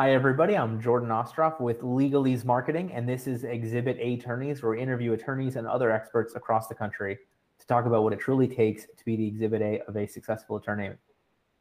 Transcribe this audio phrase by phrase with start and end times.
[0.00, 0.56] Hi, everybody.
[0.56, 5.12] I'm Jordan Ostroff with Legalese Marketing, and this is Exhibit A Attorneys, where we interview
[5.12, 7.18] attorneys and other experts across the country
[7.58, 10.56] to talk about what it truly takes to be the Exhibit A of a successful
[10.56, 10.92] attorney.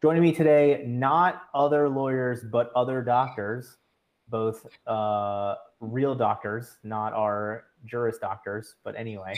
[0.01, 3.75] Joining me today, not other lawyers, but other doctors,
[4.29, 9.33] both uh, real doctors, not our juris doctors, but anyway.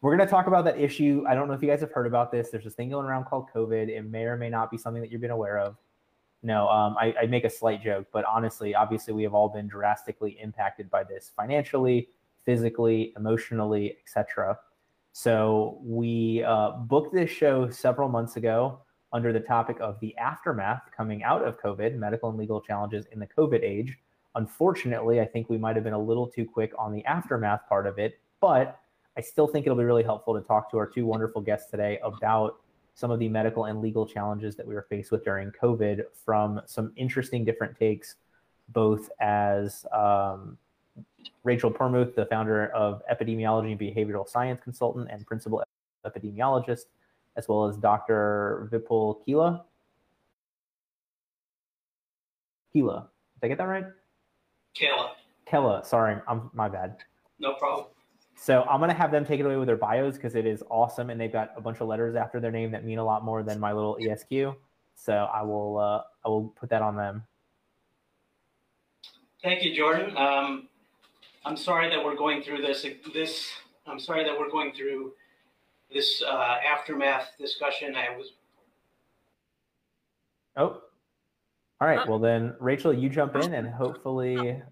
[0.00, 1.24] We're going to talk about that issue.
[1.28, 2.48] I don't know if you guys have heard about this.
[2.48, 3.90] There's this thing going around called COVID.
[3.90, 5.76] It may or may not be something that you've been aware of
[6.42, 9.68] no, um, I, I, make a slight joke, but honestly, obviously, we have all been
[9.68, 12.08] drastically impacted by this financially,
[12.46, 14.58] physically, emotionally, etc.
[15.12, 18.80] So we uh, booked this show several months ago
[19.12, 23.18] under the topic of the aftermath coming out of COVID, medical and legal challenges in
[23.18, 23.98] the COVID age.
[24.36, 27.86] Unfortunately, I think we might have been a little too quick on the aftermath part
[27.86, 28.80] of it, but
[29.16, 31.98] I still think it'll be really helpful to talk to our two wonderful guests today
[32.04, 32.60] about
[32.94, 36.60] some of the medical and legal challenges that we were faced with during COVID from
[36.66, 38.16] some interesting different takes,
[38.68, 40.58] both as um,
[41.44, 45.62] Rachel Permuth, the founder of Epidemiology and Behavioral Science Consultant and principal
[46.06, 46.86] epidemiologist,
[47.36, 48.68] as well as Dr.
[48.72, 49.64] Vipul Kella.
[52.72, 53.08] Kella,
[53.40, 53.86] did I get that right?
[54.74, 55.12] Kella.
[55.46, 56.96] Kella, sorry, I'm my bad.
[57.38, 57.86] No problem.
[58.42, 61.10] So I'm gonna have them take it away with their bios because it is awesome,
[61.10, 63.42] and they've got a bunch of letters after their name that mean a lot more
[63.42, 64.56] than my little ESQ.
[64.94, 67.22] So I will uh, I will put that on them.
[69.42, 70.16] Thank you, Jordan.
[70.16, 70.68] Um,
[71.44, 72.86] I'm sorry that we're going through this.
[73.12, 73.46] This
[73.86, 75.12] I'm sorry that we're going through
[75.92, 77.94] this uh, aftermath discussion.
[77.94, 78.32] I was.
[80.56, 80.80] Oh,
[81.78, 82.08] all right.
[82.08, 84.62] Well then, Rachel, you jump in, and hopefully.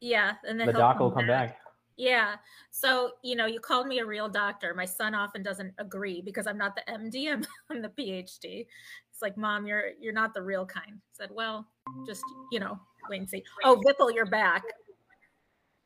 [0.00, 1.50] Yeah, and then the doc will come back.
[1.50, 1.61] back.
[2.02, 2.34] Yeah.
[2.72, 4.74] So, you know, you called me a real doctor.
[4.74, 8.66] My son often doesn't agree because I'm not the MD, I'm, I'm the PhD.
[9.12, 10.94] It's like, Mom, you're you're not the real kind.
[10.96, 11.64] I said, Well,
[12.04, 12.76] just, you know,
[13.08, 13.44] wait and see.
[13.62, 14.64] Oh, Vipul, you're back.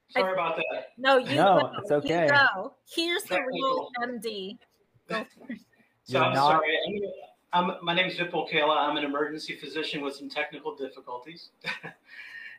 [0.09, 0.93] Sorry I, about that.
[0.97, 1.71] No, you no, go.
[1.83, 2.23] it's okay.
[2.23, 2.73] You go.
[2.91, 4.57] Here's the real MD.
[6.05, 6.51] so I'm not...
[6.51, 7.13] sorry.
[7.53, 8.89] I'm, I'm, my name is Vipul Kella.
[8.89, 11.51] I'm an emergency physician with some technical difficulties.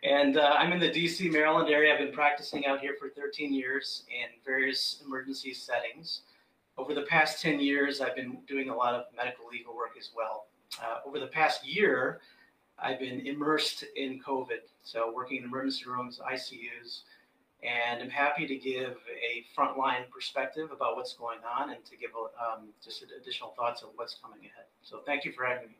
[0.03, 1.93] And uh, I'm in the DC, Maryland area.
[1.93, 6.21] I've been practicing out here for 13 years in various emergency settings.
[6.77, 10.11] Over the past 10 years, I've been doing a lot of medical legal work as
[10.15, 10.47] well.
[10.81, 12.19] Uh, over the past year,
[12.77, 17.01] I've been immersed in COVID, so working in emergency rooms, ICUs,
[17.63, 22.11] and I'm happy to give a frontline perspective about what's going on and to give
[22.15, 24.65] um, just additional thoughts of what's coming ahead.
[24.83, 25.77] So thank you for having me.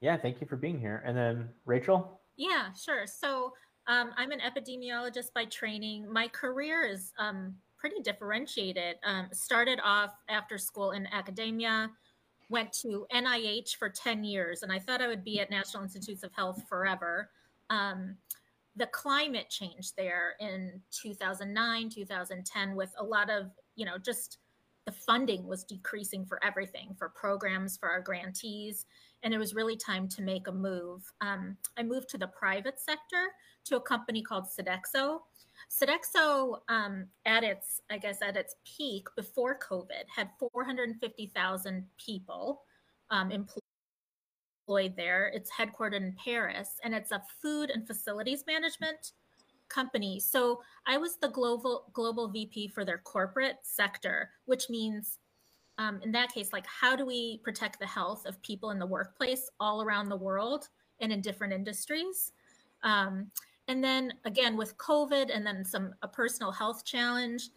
[0.00, 1.02] Yeah, thank you for being here.
[1.06, 2.20] And then Rachel?
[2.36, 3.06] Yeah, sure.
[3.06, 3.52] So
[3.86, 6.10] um, I'm an epidemiologist by training.
[6.10, 8.96] My career is um, pretty differentiated.
[9.04, 11.90] Um, started off after school in academia,
[12.48, 16.22] went to NIH for 10 years, and I thought I would be at National Institutes
[16.22, 17.30] of Health forever.
[17.70, 18.16] Um,
[18.76, 24.38] the climate changed there in 2009, 2010, with a lot of, you know, just
[24.86, 28.86] the funding was decreasing for everything, for programs, for our grantees
[29.22, 31.10] and it was really time to make a move.
[31.20, 33.28] Um, I moved to the private sector
[33.64, 35.20] to a company called Sodexo.
[35.70, 42.62] Sodexo, um, at its, I guess, at its peak before COVID, had 450,000 people
[43.10, 45.30] um, employed there.
[45.34, 49.12] It's headquartered in Paris, and it's a food and facilities management
[49.68, 50.20] company.
[50.20, 55.18] So I was the global global VP for their corporate sector, which means
[55.78, 58.86] um, in that case, like how do we protect the health of people in the
[58.86, 60.68] workplace all around the world
[61.00, 62.32] and in different industries?
[62.82, 63.30] Um,
[63.68, 67.50] and then again with COVID and then some a personal health challenge,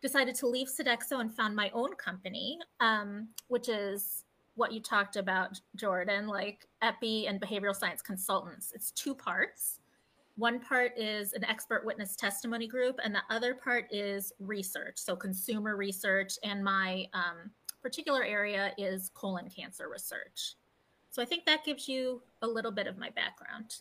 [0.00, 4.24] decided to leave Sodexo and found my own company, um, which is
[4.54, 8.72] what you talked about, Jordan, like epi and behavioral science consultants.
[8.74, 9.80] It's two parts.
[10.38, 15.16] One part is an expert witness testimony group, and the other part is research, so
[15.16, 16.38] consumer research.
[16.44, 17.50] And my um,
[17.82, 20.54] particular area is colon cancer research.
[21.10, 23.78] So I think that gives you a little bit of my background.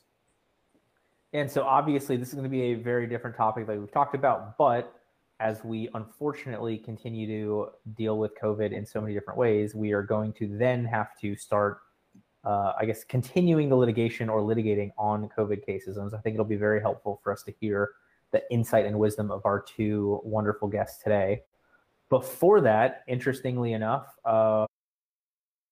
[1.31, 4.15] And so obviously, this is going to be a very different topic that we've talked
[4.15, 4.99] about, but
[5.39, 10.01] as we unfortunately continue to deal with COVID in so many different ways, we are
[10.01, 11.81] going to then have to start
[12.43, 15.97] uh, I guess, continuing the litigation or litigating on COVID cases.
[15.97, 17.91] And I think it'll be very helpful for us to hear
[18.31, 21.41] the insight and wisdom of our two wonderful guests today.
[22.09, 24.65] Before that, interestingly enough, uh,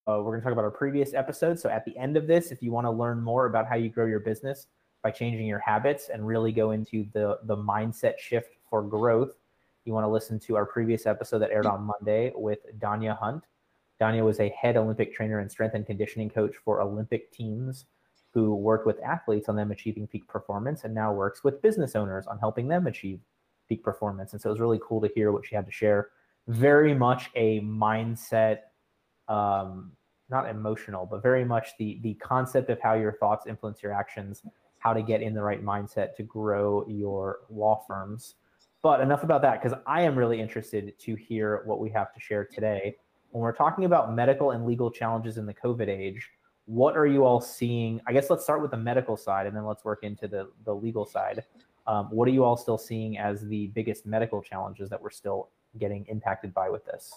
[0.07, 1.59] uh, we're going to talk about our previous episode.
[1.59, 3.89] So at the end of this, if you want to learn more about how you
[3.89, 4.67] grow your business
[5.01, 9.33] by changing your habits and really go into the the mindset shift for growth,
[9.85, 13.43] you want to listen to our previous episode that aired on Monday with Danya Hunt.
[14.01, 17.85] Danya was a head Olympic trainer and strength and conditioning coach for Olympic teams
[18.33, 22.27] who worked with athletes on them achieving peak performance and now works with business owners
[22.27, 23.19] on helping them achieve
[23.69, 24.33] peak performance.
[24.33, 26.09] And so it was really cool to hear what she had to share.
[26.47, 28.59] Very much a mindset,
[29.29, 29.93] um,
[30.29, 34.43] not emotional, but very much the the concept of how your thoughts influence your actions,
[34.79, 38.35] how to get in the right mindset to grow your law firms.
[38.83, 42.19] But enough about that because I am really interested to hear what we have to
[42.19, 42.97] share today.
[43.35, 46.29] When we're talking about medical and legal challenges in the COVID age,
[46.67, 47.99] what are you all seeing?
[48.07, 50.73] I guess let's start with the medical side and then let's work into the, the
[50.73, 51.43] legal side.
[51.85, 55.49] Um, what are you all still seeing as the biggest medical challenges that we're still
[55.79, 57.13] getting impacted by with this?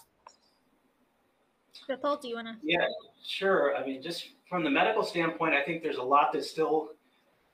[1.89, 2.55] Vipul, do you want to?
[2.63, 2.85] Yeah,
[3.25, 3.77] sure.
[3.77, 6.89] I mean, just from the medical standpoint, I think there's a lot that still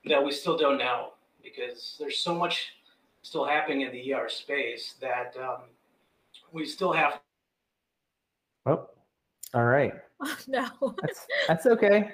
[0.06, 2.72] that we still don't know because there's so much
[3.22, 5.66] still happening in the ER space that um,
[6.50, 7.20] we still have.
[8.66, 8.86] Oh,
[9.54, 9.92] all right.
[10.18, 10.94] Oh, no.
[11.02, 12.10] that's, that's okay.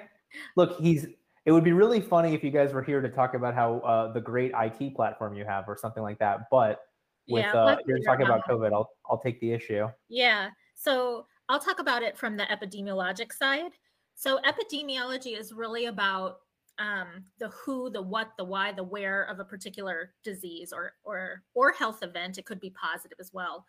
[0.57, 1.07] Look, he's
[1.45, 4.11] it would be really funny if you guys were here to talk about how uh,
[4.11, 6.49] the great IT platform you have or something like that.
[6.51, 6.81] But
[7.29, 9.87] with yeah, uh, you're talking about COVID, I'll I'll take the issue.
[10.09, 10.49] Yeah.
[10.75, 13.71] So I'll talk about it from the epidemiologic side.
[14.15, 16.39] So epidemiology is really about
[16.79, 21.43] um, the who, the what, the why, the where of a particular disease or or
[21.53, 22.37] or health event.
[22.37, 23.65] It could be positive as well.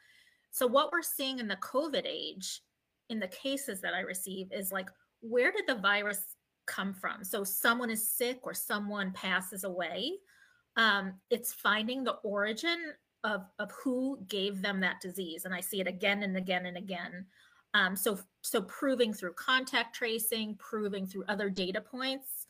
[0.50, 2.62] So what we're seeing in the COVID age,
[3.08, 4.88] in the cases that I receive, is like
[5.20, 6.36] where did the virus
[6.66, 7.24] come from.
[7.24, 10.12] So someone is sick or someone passes away.
[10.76, 12.92] Um, it's finding the origin
[13.22, 15.44] of, of who gave them that disease.
[15.44, 17.26] And I see it again and again and again.
[17.74, 22.46] Um, so, so proving through contact tracing, proving through other data points,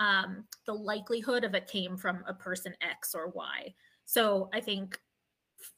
[0.00, 3.74] um, the likelihood of it came from a person X or Y.
[4.04, 4.98] So I think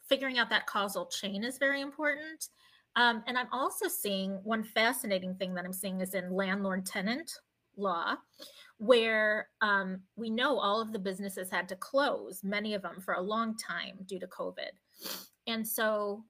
[0.08, 2.48] figuring out that causal chain is very important.
[3.00, 7.32] Um, and I'm also seeing one fascinating thing that I'm seeing is in landlord tenant
[7.78, 8.16] law,
[8.76, 13.14] where um, we know all of the businesses had to close, many of them for
[13.14, 14.72] a long time due to COVID.
[15.46, 16.24] And so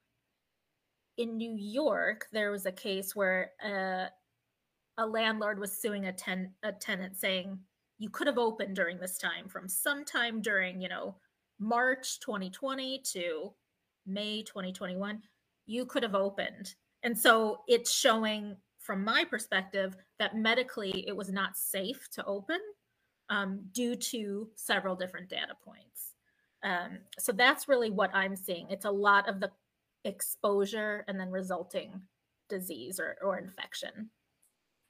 [1.19, 4.07] in New York, there was a case where uh,
[4.97, 7.59] a landlord was suing a, ten- a tenant saying,
[7.99, 11.17] you could have opened during this time from sometime during, you know,
[11.59, 13.53] March 2020 to
[14.07, 15.21] May 2021,
[15.71, 16.75] you could have opened.
[17.03, 22.59] And so it's showing from my perspective, that medically it was not safe to open
[23.29, 26.15] um, due to several different data points.
[26.65, 28.67] Um, so that's really what I'm seeing.
[28.69, 29.51] It's a lot of the
[30.05, 32.01] exposure and then resulting
[32.49, 34.11] disease or, or infection.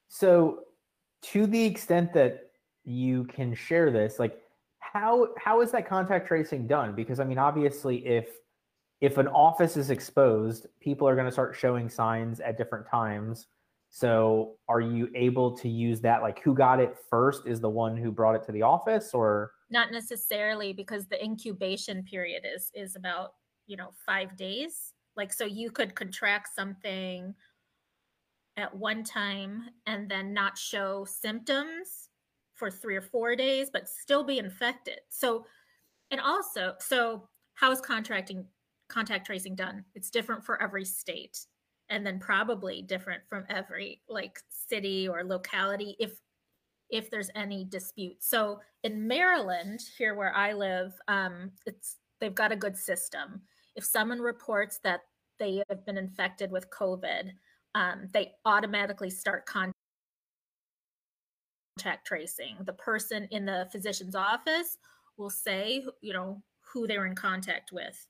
[0.08, 0.60] So,
[1.22, 2.52] to the extent that
[2.84, 4.40] you can share this, like
[4.78, 6.94] how how is that contact tracing done?
[6.94, 8.30] Because I mean, obviously, if
[9.00, 13.46] if an office is exposed, people are going to start showing signs at different times
[13.90, 16.22] so are you able to use that?
[16.22, 19.50] Like who got it first is the one who brought it to the office or?
[19.68, 23.32] Not necessarily because the incubation period is, is about,
[23.66, 24.94] you know, five days.
[25.16, 27.34] Like, so you could contract something
[28.56, 32.10] at one time and then not show symptoms
[32.54, 35.00] for three or four days, but still be infected.
[35.08, 35.46] So,
[36.12, 38.44] and also, so how is contracting
[38.90, 39.84] contact tracing done?
[39.94, 41.46] It's different for every state
[41.90, 46.18] and then probably different from every like city or locality if
[46.88, 48.16] if there's any dispute.
[48.20, 53.42] So in maryland here where i live um, it's they've got a good system.
[53.76, 55.00] If someone reports that
[55.38, 57.32] they have been infected with covid
[57.74, 59.76] um, they automatically start contact
[62.04, 62.56] tracing.
[62.64, 64.78] The person in the physician's office
[65.16, 68.06] will say you know who they're in contact with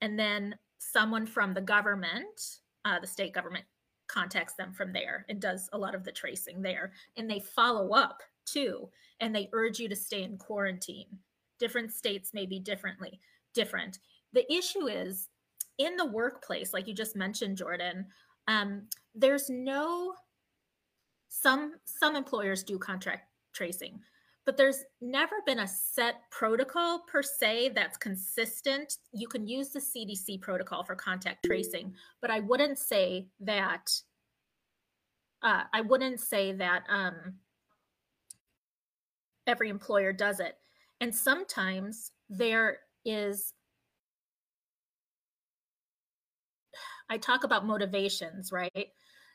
[0.00, 3.64] and then someone from the government uh, the state government
[4.06, 6.92] contacts them from there and does a lot of the tracing there.
[7.16, 8.88] And they follow up too,
[9.20, 11.08] and they urge you to stay in quarantine.
[11.58, 13.20] Different states may be differently
[13.54, 13.98] different.
[14.32, 15.28] The issue is
[15.78, 18.06] in the workplace, like you just mentioned, Jordan.
[18.46, 18.82] Um,
[19.14, 20.14] there's no
[21.28, 23.98] some some employers do contract tracing
[24.46, 28.98] but there's never been a set protocol per se that's consistent.
[29.12, 33.90] You can use the CDC protocol for contact tracing, but I wouldn't say that.
[35.42, 37.34] Uh, I wouldn't say that um,
[39.48, 40.54] every employer does it,
[41.00, 43.52] and sometimes there is.
[47.10, 48.88] I talk about motivations, right?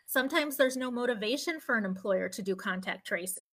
[0.06, 3.44] Sometimes there's no motivation for an employer to do contact tracing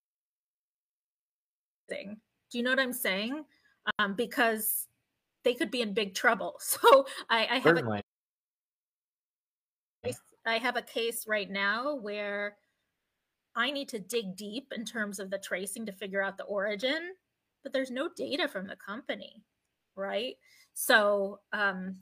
[1.89, 3.45] do you know what I'm saying?
[3.99, 4.87] Um, because
[5.45, 6.59] they could be in big trouble.
[6.61, 8.03] So I, I have a,
[10.47, 12.57] I have a case right now where
[13.55, 17.15] I need to dig deep in terms of the tracing to figure out the origin,
[17.63, 19.43] but there's no data from the company,
[19.97, 20.35] right?
[20.75, 21.97] So um,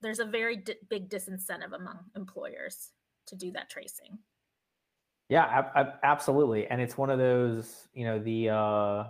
[0.00, 2.90] there's a very di- big disincentive among employers
[3.26, 4.18] to do that tracing.
[5.28, 6.66] Yeah, ab- ab- absolutely.
[6.68, 9.04] And it's one of those, you know, the uh,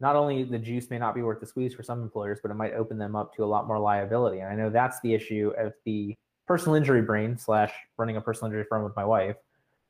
[0.00, 2.54] not only the juice may not be worth the squeeze for some employers, but it
[2.54, 4.40] might open them up to a lot more liability.
[4.40, 8.50] And I know that's the issue of the personal injury brain slash running a personal
[8.50, 9.36] injury firm with my wife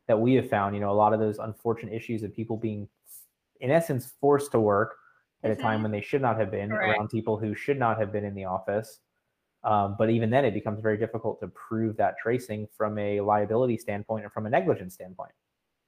[0.07, 2.89] that we have found, you know, a lot of those unfortunate issues of people being,
[3.61, 4.97] in essence, forced to work
[5.43, 5.61] at mm-hmm.
[5.61, 5.83] a time mm-hmm.
[5.85, 6.99] when they should not have been Correct.
[6.99, 9.01] around people who should not have been in the office.
[9.65, 13.79] Um, but even then, it becomes very difficult to prove that tracing from a liability
[13.79, 15.33] standpoint and from a negligence standpoint.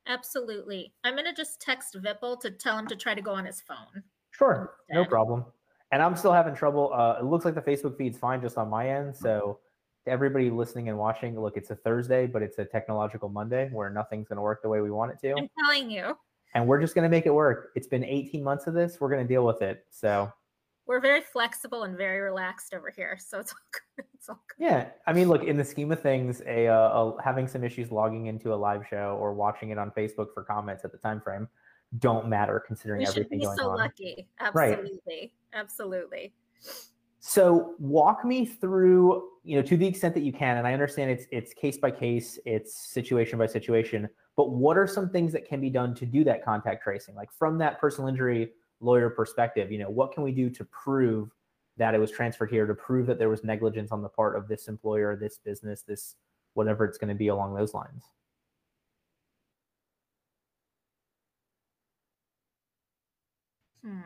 [0.07, 0.93] Absolutely.
[1.05, 3.61] I'm going to just text Vipul to tell him to try to go on his
[3.61, 4.03] phone.
[4.31, 5.45] Sure, no problem.
[5.93, 6.93] And I'm still having trouble.
[6.93, 9.17] Uh, it looks like the Facebook feed's fine just on my end.
[9.17, 9.61] So
[10.05, 13.89] to everybody listening and watching, look, it's a Thursday, but it's a technological Monday where
[13.91, 15.35] nothing's going to work the way we want it to.
[15.41, 16.17] I'm telling you.
[16.55, 17.71] And we're just going to make it work.
[17.77, 18.99] It's been 18 months of this.
[19.01, 19.85] We're going to deal with it.
[19.91, 20.33] So
[20.87, 23.19] we're very flexible and very relaxed over here.
[23.21, 23.59] So it's all
[23.97, 24.07] good.
[24.15, 24.65] It's all good.
[24.65, 24.89] Yeah.
[25.07, 28.27] I mean, look, in the scheme of things, a, uh, a, having some issues logging
[28.27, 31.49] into a live show or watching it on Facebook for comments at the time frame
[31.99, 33.77] don't matter considering we everything going so on.
[33.77, 34.29] lucky.
[34.41, 35.01] Absolutely.
[35.07, 35.33] Right.
[35.55, 36.35] Absolutely.
[37.21, 41.11] So walk me through, you know, to the extent that you can, and I understand
[41.11, 45.49] it's it's case by case, it's situation by situation, but what are some things that
[45.49, 47.15] can be done to do that contact tracing?
[47.15, 51.31] Like from that personal injury lawyer perspective, you know, what can we do to prove
[51.77, 54.49] that it was transferred here, to prove that there was negligence on the part of
[54.49, 56.17] this employer, this business, this
[56.55, 58.05] whatever it's going to be along those lines?
[63.85, 64.01] Hmm.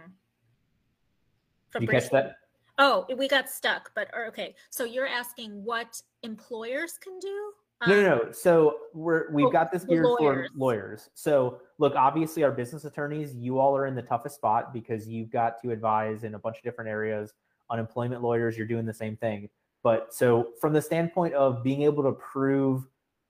[1.80, 2.36] you catch that?
[2.78, 4.54] Oh, we got stuck, but okay.
[4.70, 7.52] So you're asking what employers can do?
[7.86, 8.22] No, no, no.
[8.24, 10.48] Um, so we're we've oh, got this geared lawyers.
[10.48, 11.10] for lawyers.
[11.14, 15.30] So look, obviously, our business attorneys, you all are in the toughest spot because you've
[15.30, 17.32] got to advise in a bunch of different areas.
[17.70, 19.48] Unemployment lawyers, you're doing the same thing.
[19.82, 22.86] But so from the standpoint of being able to prove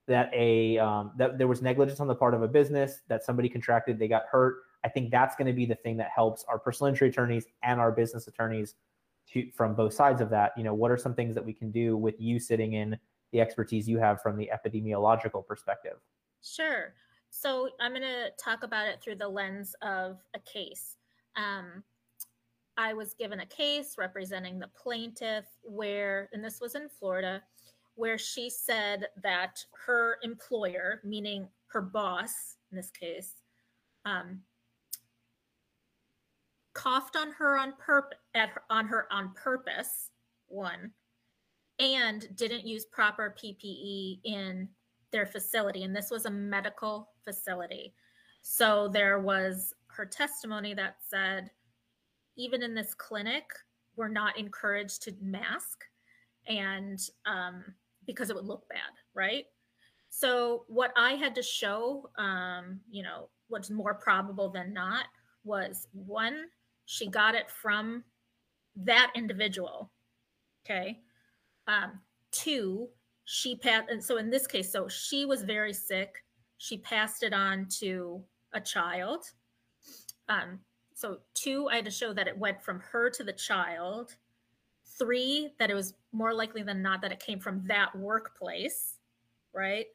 [0.09, 3.49] that a um, that there was negligence on the part of a business, that somebody
[3.49, 4.57] contracted, they got hurt.
[4.83, 7.79] I think that's going to be the thing that helps our personal injury attorneys and
[7.79, 8.75] our business attorneys
[9.33, 11.71] to, from both sides of that, you know, what are some things that we can
[11.71, 12.99] do with you sitting in
[13.33, 15.97] the expertise you have from the epidemiological perspective?
[16.43, 16.95] Sure.
[17.31, 20.97] So I'm going to talk about it through the lens of a case.
[21.37, 21.85] Um,
[22.77, 27.43] I was given a case representing the plaintiff where, and this was in Florida,
[27.95, 33.35] where she said that her employer, meaning her boss in this case,
[34.05, 34.41] um,
[36.73, 38.19] coughed on her on purpose
[38.71, 40.11] on her on purpose
[40.47, 40.93] one
[41.81, 44.69] and didn't use proper PPE in
[45.11, 47.93] their facility and this was a medical facility
[48.43, 51.51] so there was her testimony that said
[52.37, 53.45] even in this clinic
[53.97, 55.85] we're not encouraged to mask
[56.47, 57.65] and um,
[58.07, 58.79] because it would look bad
[59.15, 59.47] right
[60.11, 65.07] so what i had to show um, you know what's more probable than not
[65.43, 66.45] was one
[66.91, 68.03] she got it from
[68.75, 69.93] that individual.
[70.65, 70.99] Okay.
[71.67, 72.01] Um,
[72.33, 72.89] two,
[73.25, 76.25] she passed, and so in this case, so she was very sick.
[76.59, 79.25] She passed it on to a child.
[80.29, 80.61] Um,
[80.95, 84.17] so two, I had to show that it went from her to the child.
[84.99, 88.97] Three, that it was more likely than not that it came from that workplace,
[89.55, 89.87] right?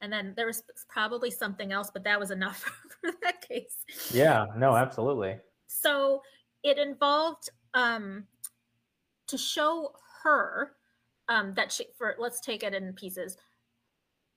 [0.00, 2.58] And then there was probably something else, but that was enough
[3.00, 3.78] for that case.
[4.12, 5.38] Yeah, no, absolutely.
[5.66, 6.22] So
[6.62, 8.24] it involved um,
[9.26, 10.75] to show her
[11.28, 13.36] um, that she for let's take it in pieces.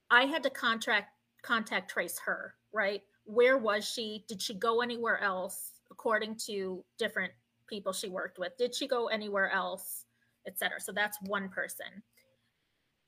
[0.09, 1.09] I had to contract
[1.41, 3.01] contact trace her, right?
[3.25, 4.25] Where was she?
[4.27, 7.31] Did she go anywhere else according to different
[7.67, 8.57] people she worked with?
[8.57, 10.05] Did she go anywhere else,
[10.47, 10.79] etc.
[10.79, 12.03] So that's one person.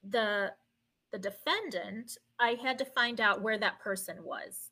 [0.10, 0.52] The
[1.12, 4.70] the defendant, I had to find out where that person was.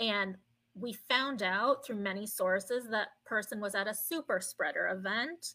[0.00, 0.36] And
[0.74, 5.54] we found out through many sources that person was at a super spreader event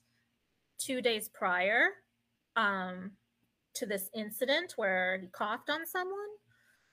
[0.77, 1.87] two days prior
[2.57, 3.11] um,
[3.75, 6.17] to this incident where he coughed on someone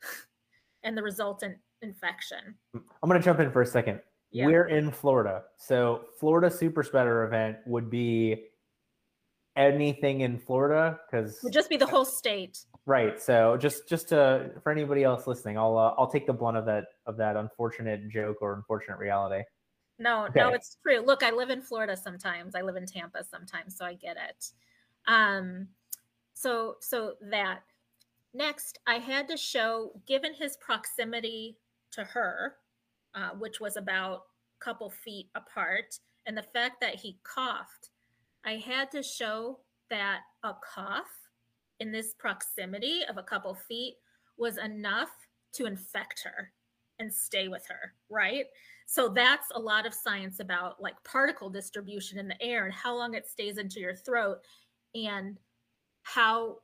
[0.84, 2.54] and the resultant infection.
[2.74, 4.00] I'm going to jump in for a second.
[4.30, 4.46] Yeah.
[4.46, 5.42] We're in Florida.
[5.56, 8.46] So, Florida super spreader event would be
[9.56, 12.58] anything in Florida because would just be the whole state.
[12.86, 13.20] Right.
[13.20, 16.66] So just just to for anybody else listening, I'll uh, I'll take the blunt of
[16.66, 19.42] that of that unfortunate joke or unfortunate reality.
[19.98, 20.40] No, okay.
[20.40, 21.00] no, it's true.
[21.00, 22.54] Look, I live in Florida sometimes.
[22.56, 24.46] I live in Tampa sometimes, so I get it.
[25.06, 25.68] Um,
[26.34, 27.60] so so that
[28.32, 31.56] next, I had to show, given his proximity
[31.92, 32.56] to her,
[33.14, 34.22] uh, which was about
[34.60, 37.90] a couple feet apart, and the fact that he coughed,
[38.44, 41.10] I had to show that a cough
[41.80, 43.96] in this proximity of a couple feet
[44.36, 45.10] was enough
[45.54, 46.52] to infect her
[46.98, 48.46] and stay with her, right?
[48.86, 52.94] So that's a lot of science about like particle distribution in the air and how
[52.96, 54.38] long it stays into your throat
[54.94, 55.38] and
[56.02, 56.58] how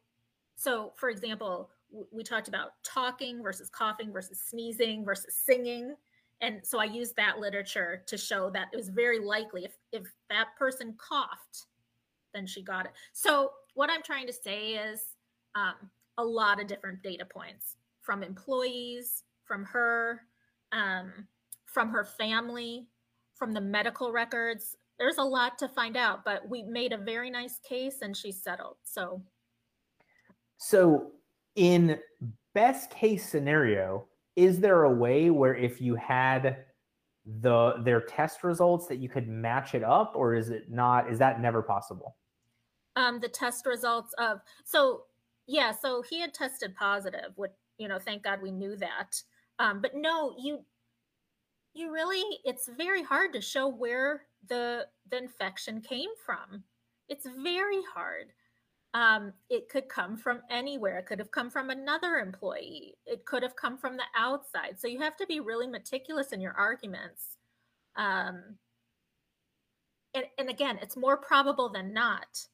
[0.57, 1.71] so for example
[2.13, 5.95] we talked about talking versus coughing versus sneezing versus singing.
[6.41, 10.05] And so i used that literature to show that it was very likely if if
[10.29, 11.67] that person coughed
[12.33, 12.93] then she got it.
[13.13, 15.03] So what i'm trying to say is
[15.55, 20.23] um, a lot of different data points from employees from her
[20.73, 21.13] um,
[21.67, 22.87] from her family
[23.35, 27.31] from the medical records there's a lot to find out but we made a very
[27.31, 29.21] nice case and she settled so.
[30.59, 31.13] So
[31.57, 31.99] in
[32.55, 36.65] best case scenario is there a way where if you had
[37.41, 41.19] the their test results that you could match it up or is it not is
[41.19, 42.17] that never possible?
[42.95, 45.05] Um the test results of so
[45.47, 49.21] yeah so he had tested positive which you know thank god we knew that.
[49.59, 50.65] Um but no you
[51.73, 56.65] you really it's very hard to show where the the infection came from
[57.09, 58.33] it's very hard
[58.93, 60.99] um, it could come from anywhere.
[60.99, 62.95] It could have come from another employee.
[63.07, 64.81] It could have come from the outside.
[64.81, 67.37] So you have to be really meticulous in your arguments.
[67.97, 68.57] Um,
[70.15, 72.47] and, and again, it's more probable than not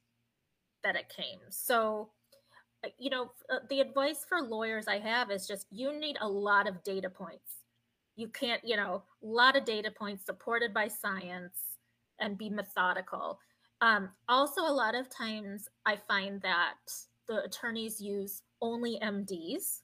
[0.84, 1.40] that it came.
[1.48, 2.10] So,
[2.84, 6.28] uh, you know, uh, the advice for lawyers I have is just you need a
[6.28, 7.64] lot of data points.
[8.14, 11.56] You can't, you know, a lot of data points supported by science
[12.20, 13.38] and be methodical.
[13.80, 16.74] Um, also, a lot of times I find that
[17.28, 19.82] the attorneys use only MDs.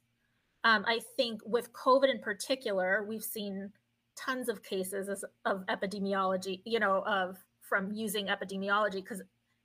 [0.65, 3.73] Um, I think with COVID in particular, we've seen
[4.17, 9.23] tons of cases of epidemiology, you know, of from using epidemiology because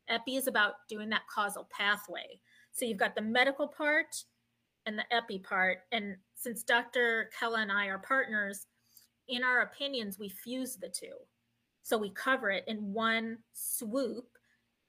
[0.08, 2.40] epi is about doing that causal pathway.
[2.72, 4.24] So you've got the medical part
[4.86, 5.80] and the epi part.
[5.92, 7.30] And since Dr.
[7.38, 8.66] Kella and I are partners,
[9.28, 11.14] in our opinions, we fuse the two.
[11.88, 14.28] So we cover it in one swoop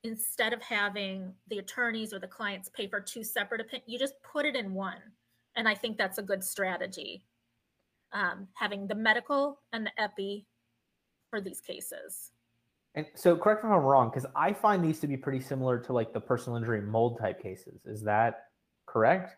[0.03, 3.85] instead of having the attorneys or the clients pay for two separate opinions.
[3.87, 4.99] You just put it in one.
[5.55, 7.23] And I think that's a good strategy.
[8.13, 10.49] Um, having the medical and the epi
[11.31, 12.33] for these cases.
[12.97, 15.79] And so, correct me if I'm wrong, because I find these to be pretty similar
[15.79, 17.87] to like the personal injury mold type cases.
[17.87, 18.47] Is that
[18.87, 19.37] correct?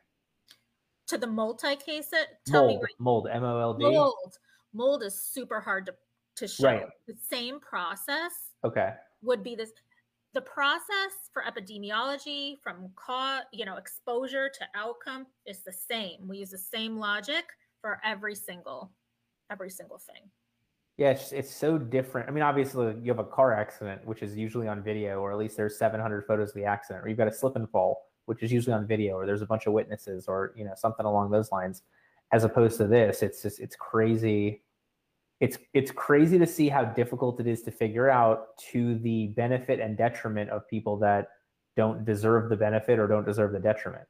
[1.09, 3.85] To the multi case, it tell mold, me what, mold, M O L D.
[3.85, 4.39] Mold,
[4.73, 5.95] mold is super hard to
[6.41, 6.65] to show.
[6.65, 6.87] Right.
[7.07, 8.33] The same process
[8.65, 8.95] okay.
[9.23, 9.73] would be this
[10.33, 16.29] the process for epidemiology from cause, you know, exposure to outcome is the same.
[16.29, 17.45] We use the same logic
[17.81, 18.93] for every single
[19.51, 20.31] every single thing.
[20.97, 22.29] Yeah, it's, it's so different.
[22.29, 25.39] I mean, obviously, you have a car accident, which is usually on video, or at
[25.39, 28.43] least there's 700 photos of the accident, or you've got a slip and fall, which
[28.43, 31.31] is usually on video, or there's a bunch of witnesses, or you know something along
[31.31, 31.83] those lines.
[32.33, 34.63] As opposed to this, it's just it's crazy
[35.41, 39.81] it's it's crazy to see how difficult it is to figure out to the benefit
[39.81, 41.29] and detriment of people that
[41.77, 44.05] don't deserve the benefit or don't deserve the detriment.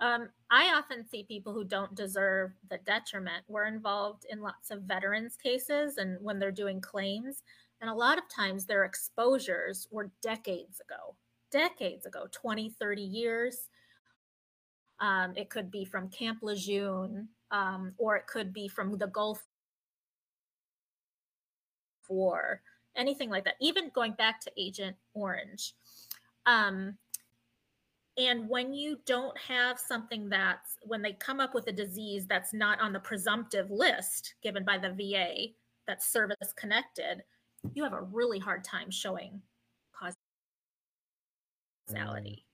[0.00, 3.44] Um, I often see people who don't deserve the detriment.
[3.48, 7.42] We're involved in lots of veterans cases and when they're doing claims.
[7.80, 11.16] And a lot of times their exposures were decades ago,
[11.50, 13.68] decades ago, 20, 30 years.
[15.00, 19.42] Um, it could be from Camp Lejeune, um, or it could be from the Gulf
[22.08, 22.60] War,
[22.96, 25.74] anything like that, even going back to Agent Orange.
[26.46, 26.96] Um,
[28.18, 32.54] and when you don't have something that's, when they come up with a disease that's
[32.54, 35.48] not on the presumptive list given by the VA
[35.86, 37.22] that's service connected,
[37.74, 39.42] you have a really hard time showing
[41.88, 42.44] causality.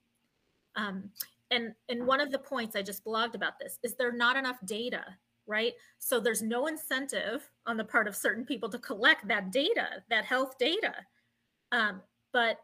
[0.77, 0.81] Mm.
[0.81, 1.09] Um,
[1.51, 4.57] and, and one of the points I just blogged about this is there not enough
[4.65, 5.05] data
[5.47, 5.73] right?
[5.99, 10.25] So there's no incentive on the part of certain people to collect that data, that
[10.25, 10.93] health data.
[11.71, 12.01] Um,
[12.31, 12.59] but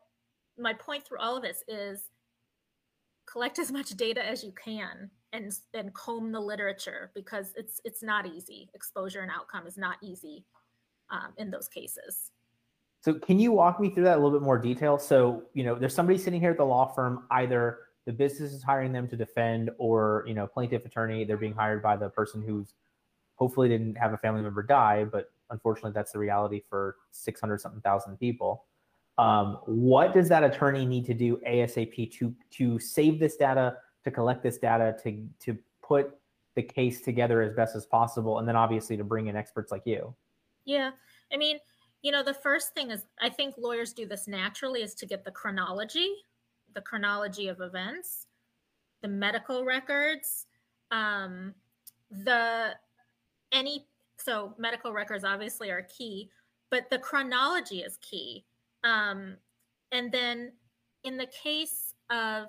[0.57, 2.09] my point through all of this is
[3.25, 8.01] collect as much data as you can and and comb the literature because it's it's
[8.01, 8.69] not easy.
[8.73, 10.45] Exposure and outcome is not easy
[11.09, 12.31] um, in those cases.
[13.01, 14.97] So can you walk me through that a little bit more detail?
[14.97, 18.63] So you know, there's somebody sitting here at the law firm, either the business is
[18.63, 22.41] hiring them to defend or you know plaintiff attorney they're being hired by the person
[22.41, 22.73] who's
[23.35, 27.81] hopefully didn't have a family member die but unfortunately that's the reality for 600 something
[27.81, 28.65] thousand people.
[29.17, 34.11] Um, what does that attorney need to do asap to to save this data to
[34.11, 36.17] collect this data to to put
[36.55, 39.83] the case together as best as possible, and then obviously to bring in experts like
[39.85, 40.15] you.
[40.65, 40.91] Yeah,
[41.33, 41.57] I mean,
[42.01, 45.25] you know, the first thing is I think lawyers do this naturally is to get
[45.25, 46.13] the chronology,
[46.73, 48.27] the chronology of events,
[49.01, 50.47] the medical records,
[50.91, 51.53] um,
[52.11, 52.71] the
[53.51, 53.85] any
[54.17, 56.29] so medical records obviously are key,
[56.69, 58.45] but the chronology is key.
[58.83, 59.37] Um,
[59.91, 60.51] and then
[61.03, 62.47] in the case of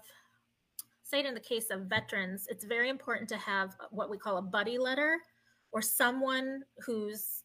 [1.03, 4.43] say in the case of veterans, it's very important to have what we call a
[4.43, 5.19] buddy letter
[5.73, 7.45] or someone who's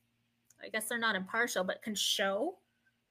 [0.64, 2.56] I guess they're not impartial, but can show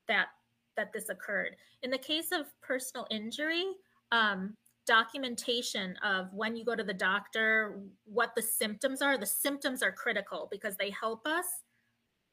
[0.09, 0.29] that
[0.77, 1.57] that this occurred.
[1.83, 3.65] In the case of personal injury,
[4.13, 4.57] um,
[4.87, 9.17] documentation of when you go to the doctor, what the symptoms are.
[9.17, 11.47] The symptoms are critical because they help us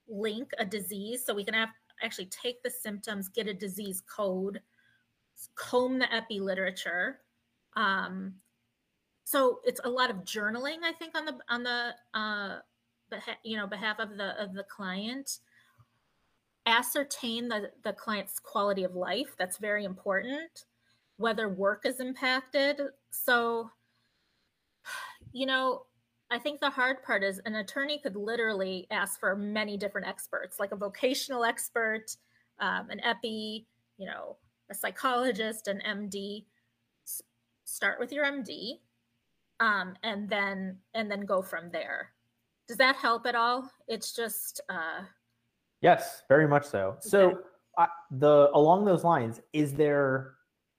[0.08, 1.26] link a disease.
[1.26, 1.70] So we can have
[2.04, 4.62] actually take the symptoms, get a disease code,
[5.56, 7.20] comb the epi literature.
[7.76, 8.36] Um,
[9.24, 12.60] so it's a lot of journaling, I think, on the on the uh,
[13.44, 15.40] you know behalf of the of the client
[16.72, 20.66] ascertain the, the client's quality of life that's very important
[21.18, 22.80] whether work is impacted
[23.12, 23.70] so
[25.34, 25.84] you know
[26.32, 30.60] i think the hard part is an attorney could literally ask for many different experts
[30.60, 32.06] like a vocational expert
[32.60, 34.38] um, an epi you know
[34.72, 36.46] a psychologist an md
[37.06, 37.22] S-
[37.66, 38.80] start with your md
[39.60, 42.12] um, and then and then go from there
[42.72, 43.70] does that help at all?
[43.90, 44.62] It's just.
[44.70, 45.02] Uh,
[45.82, 46.98] yes, very much so.
[47.00, 47.40] So
[47.78, 50.36] uh, the along those lines, is there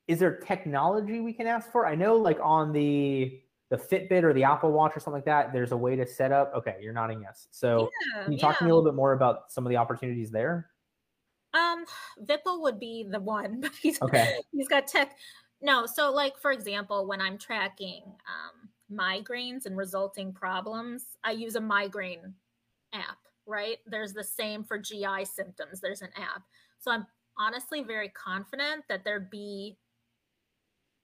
[0.08, 1.86] is there technology we can ask for?
[1.86, 5.52] I know, like on the the Fitbit or the Apple Watch or something like that,
[5.52, 6.52] there's a way to set up.
[6.54, 7.48] Okay, you're nodding yes.
[7.50, 8.58] So yeah, can you talk yeah.
[8.58, 10.68] to me a little bit more about some of the opportunities there?
[11.54, 11.84] Um,
[12.24, 14.36] Vipul would be the one, but he's okay.
[14.52, 15.16] he's got tech.
[15.60, 21.54] No, so like for example, when I'm tracking um, migraines and resulting problems, I use
[21.54, 22.34] a migraine
[22.92, 23.78] app, right?
[23.86, 26.42] There's the same for GI symptoms, there's an app.
[26.78, 27.06] So I'm
[27.38, 29.76] honestly very confident that there'd be,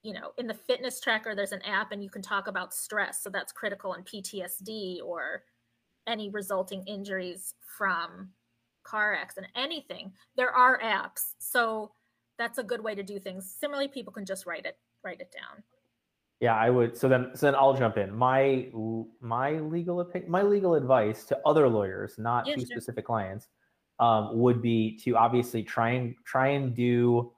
[0.02, 3.22] you know, in the fitness tracker, there's an app and you can talk about stress.
[3.22, 5.42] So that's critical in PTSD or
[6.06, 8.30] any resulting injuries from
[8.82, 10.12] car accident, anything.
[10.36, 11.34] There are apps.
[11.38, 11.92] So
[12.38, 13.54] that's a good way to do things.
[13.58, 15.62] Similarly, people can just write it, write it down.
[16.40, 16.96] Yeah, I would.
[16.96, 18.14] So then, so then I'll jump in.
[18.14, 18.68] My
[19.20, 22.60] my legal opinion, my legal advice to other lawyers, not to sure.
[22.60, 23.48] specific clients,
[23.98, 27.32] um, would be to obviously try and try and do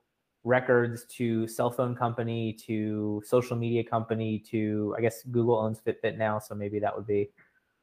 [0.44, 6.18] records to cell phone company, to social media company, to I guess Google owns Fitbit
[6.18, 7.30] now, so maybe that would be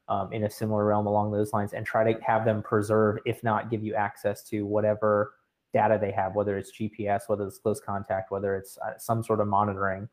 [0.10, 3.44] um, in a similar realm along those lines, and try to have them preserve, if
[3.44, 5.34] not give you access to whatever
[5.74, 9.42] data they have, whether it's GPS, whether it's close contact, whether it's uh, some sort
[9.42, 10.08] of monitoring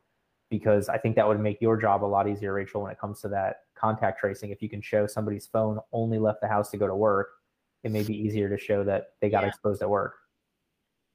[0.58, 3.20] because I think that would make your job a lot easier, Rachel, when it comes
[3.22, 4.50] to that contact tracing.
[4.50, 7.28] If you can show somebody's phone only left the house to go to work,
[7.82, 9.48] it may be easier to show that they got yeah.
[9.48, 10.14] exposed at work.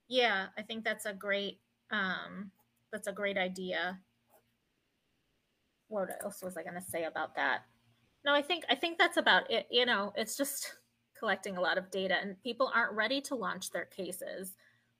[0.10, 2.52] Yeah, I think that's a great um,
[2.92, 3.98] that's a great idea.
[5.88, 7.62] What else was I going to say about that?
[8.26, 9.68] No, I think I think that's about it.
[9.72, 10.76] You know, it's just
[11.18, 14.56] collecting a lot of data, and people aren't ready to launch their cases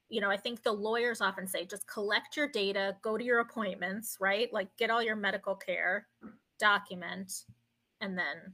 [0.10, 3.40] you know, I think the lawyers often say just collect your data, go to your
[3.40, 4.52] appointments, right?
[4.52, 6.08] Like get all your medical care,
[6.60, 7.46] document,
[8.02, 8.54] and then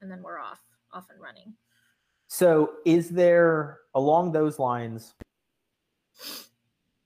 [0.00, 0.60] and then we're off
[0.92, 1.54] off and running.
[2.26, 5.14] So, is there along those lines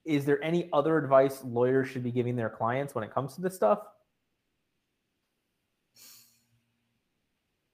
[0.05, 3.41] is there any other advice lawyers should be giving their clients when it comes to
[3.41, 3.79] this stuff?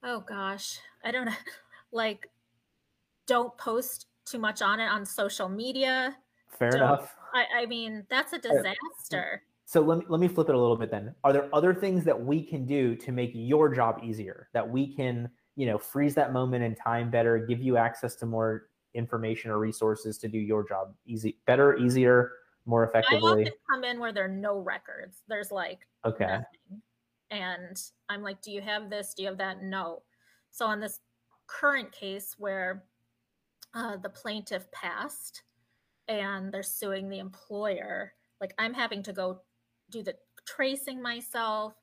[0.04, 1.32] Oh gosh, I don't know.
[1.92, 2.30] Like
[3.26, 6.16] don't post too much on it on social media.
[6.58, 7.16] Fair Don't, enough.
[7.34, 9.44] I, I mean, that's a disaster.
[9.66, 11.14] So let me let me flip it a little bit then.
[11.24, 14.50] Are there other things that we can do to make your job easier?
[14.54, 18.26] That we can, you know, freeze that moment in time better, give you access to
[18.26, 22.32] more information or resources to do your job easy, better, easier,
[22.66, 23.46] more effectively.
[23.46, 25.22] I come in where there are no records.
[25.28, 26.82] There's like okay, nothing.
[27.30, 29.14] and I'm like, do you have this?
[29.14, 29.62] Do you have that?
[29.62, 30.02] No.
[30.50, 31.00] So on this
[31.46, 32.86] current case where
[33.74, 35.44] uh, the plaintiff passed
[36.08, 38.14] and they're suing the employer.
[38.42, 39.42] Like i'm having to go
[39.90, 41.74] do the tracing myself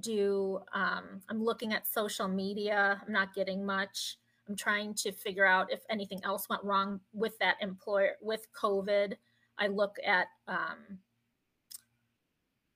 [0.00, 4.18] do um, i'm looking at social media i'm not getting much.
[4.48, 9.14] I'm trying to figure out if anything else went wrong with that employer with covid.
[9.58, 10.98] I look at um,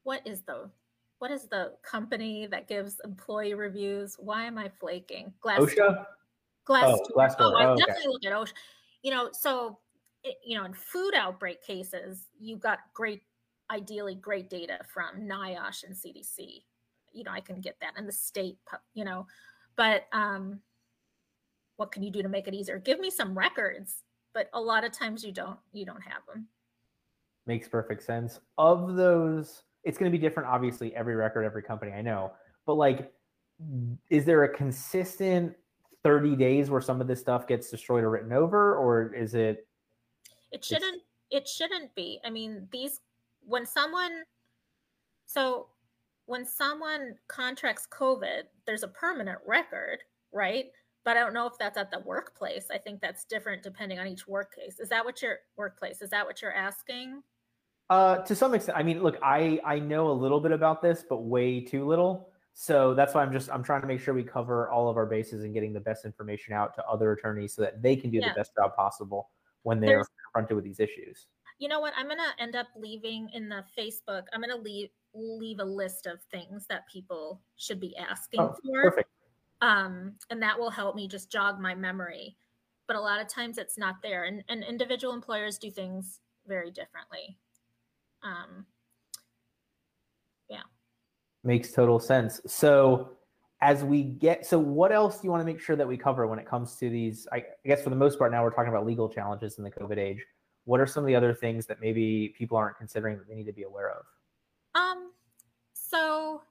[0.02, 0.70] what is the
[1.18, 4.16] what is the company that gives employee reviews?
[4.18, 5.32] Why am i flaking?
[5.40, 6.06] Glass OSHA?
[6.70, 6.84] Glass.
[6.86, 7.34] Oh, Glassdoor.
[7.40, 8.52] Oh, I oh, definitely look at OSHA.
[9.02, 9.78] You know, so
[10.22, 13.22] it, you know, in food outbreak cases, you've got great,
[13.72, 16.62] ideally great data from NIOSH and CDC,
[17.12, 18.58] you know, I can get that and the state,
[18.94, 19.26] you know,
[19.74, 20.60] but um,
[21.76, 22.78] what can you do to make it easier?
[22.78, 26.46] Give me some records, but a lot of times you don't, you don't have them.
[27.46, 28.38] Makes perfect sense.
[28.58, 32.32] Of those, it's going to be different, obviously, every record, every company, I know,
[32.64, 33.12] but like,
[34.08, 35.54] is there a consistent
[36.02, 39.66] 30 days where some of this stuff gets destroyed or written over, or is it?
[40.52, 42.20] It shouldn't, it shouldn't be.
[42.24, 43.00] I mean, these,
[43.46, 44.22] when someone,
[45.26, 45.66] so
[46.26, 49.98] when someone contracts COVID, there's a permanent record,
[50.32, 50.66] right?
[51.04, 52.66] But I don't know if that's at the workplace.
[52.72, 54.80] I think that's different depending on each work case.
[54.80, 56.02] Is that what your workplace?
[56.02, 57.22] Is that what you're asking?
[57.88, 58.78] Uh, to some extent.
[58.78, 62.29] I mean, look, I I know a little bit about this, but way too little.
[62.52, 65.06] So that's why I'm just I'm trying to make sure we cover all of our
[65.06, 68.18] bases and getting the best information out to other attorneys so that they can do
[68.18, 68.28] yeah.
[68.28, 69.30] the best job possible
[69.62, 71.26] when they're There's, confronted with these issues.
[71.58, 71.92] You know what?
[71.96, 74.24] I'm gonna end up leaving in the Facebook.
[74.32, 78.90] I'm gonna leave leave a list of things that people should be asking oh, for.
[78.90, 79.08] Perfect.
[79.62, 82.36] Um, and that will help me just jog my memory.
[82.86, 86.70] But a lot of times it's not there, and, and individual employers do things very
[86.70, 87.38] differently.
[88.22, 88.66] Um.
[91.42, 92.40] Makes total sense.
[92.46, 93.12] So,
[93.62, 96.26] as we get, so what else do you want to make sure that we cover
[96.26, 97.26] when it comes to these?
[97.32, 99.98] I guess for the most part, now we're talking about legal challenges in the COVID
[99.98, 100.24] age.
[100.64, 103.46] What are some of the other things that maybe people aren't considering that they need
[103.46, 104.04] to be aware of?
[104.74, 105.12] Um,
[105.74, 106.42] so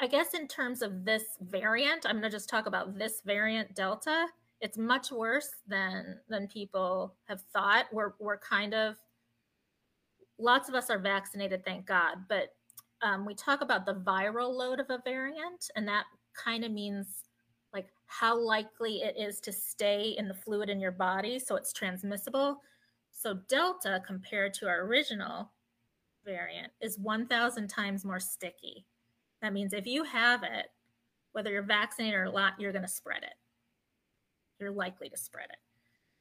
[0.00, 3.74] I guess in terms of this variant, I'm going to just talk about this variant
[3.74, 4.26] Delta.
[4.60, 7.86] It's much worse than than people have thought.
[7.92, 8.96] We're we're kind of
[10.38, 12.48] lots of us are vaccinated, thank God, but
[13.02, 17.24] um, we talk about the viral load of a variant, and that kind of means
[17.72, 21.72] like how likely it is to stay in the fluid in your body, so it's
[21.72, 22.60] transmissible.
[23.10, 25.50] So Delta compared to our original
[26.24, 28.86] variant is 1,000 times more sticky.
[29.40, 30.66] That means if you have it,
[31.32, 33.34] whether you're vaccinated or not, you're going to spread it.
[34.60, 35.58] You're likely to spread it.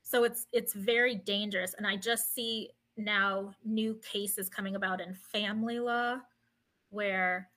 [0.04, 1.76] So it's it's very dangerous.
[1.78, 6.17] And I just see now new cases coming about in family law
[6.91, 7.49] where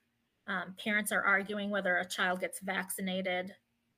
[0.47, 3.53] um, parents are arguing whether a child gets vaccinated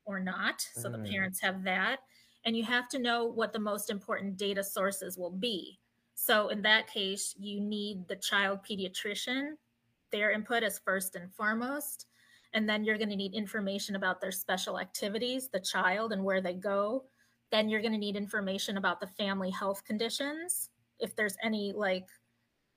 [0.06, 0.62] or not.
[0.76, 1.04] So mm.
[1.04, 2.00] the parents have that.
[2.46, 5.80] And you have to know what the most important data sources will be.
[6.16, 9.52] So in that case, you need the child pediatrician.
[10.12, 12.08] Their input is first and foremost.
[12.54, 16.42] And then you're going to need information about their special activities, the child and where
[16.42, 17.04] they go.
[17.52, 20.70] Then you're going to need information about the family health conditions.
[21.00, 22.08] If there's any like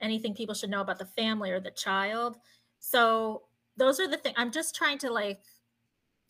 [0.01, 2.37] anything people should know about the family or the child.
[2.79, 3.43] So
[3.77, 5.43] those are the things I'm just trying to like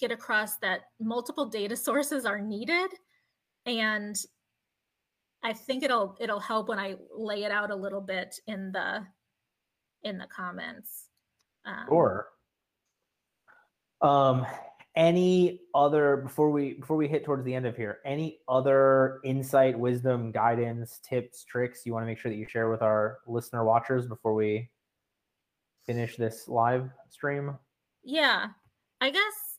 [0.00, 2.90] get across that multiple data sources are needed
[3.66, 4.16] and
[5.42, 9.06] I think it'll it'll help when I lay it out a little bit in the
[10.02, 11.09] in the comments.
[11.64, 12.26] Um, sure.
[14.02, 14.46] Um,
[14.96, 19.79] any other before we before we hit towards the end of here, any other insight,
[19.79, 23.64] wisdom, guidance, tips, tricks you want to make sure that you share with our listener
[23.64, 24.68] watchers before we
[25.87, 27.57] finish this live stream?
[28.03, 28.48] Yeah,
[29.00, 29.50] I guess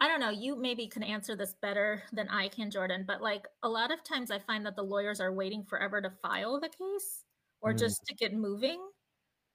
[0.00, 3.46] I don't know, you maybe can answer this better than I can, Jordan, but like
[3.62, 6.68] a lot of times I find that the lawyers are waiting forever to file the
[6.68, 7.24] case
[7.60, 7.78] or mm.
[7.78, 8.80] just to get moving.